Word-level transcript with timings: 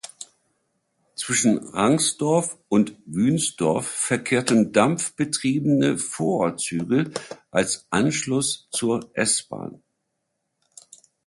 Zwischen 1.15 1.59
Rangsdorf 1.59 2.57
und 2.69 2.97
Wünsdorf 3.05 3.85
verkehrten 3.85 4.71
dampfbetriebene 4.71 5.99
Vorortzüge 5.99 7.11
als 7.51 7.85
Anschluss 7.91 8.67
zur 8.71 9.11
S-Bahn. 9.13 9.83